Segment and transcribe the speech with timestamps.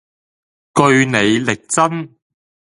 [0.73, 2.09] 據理力爭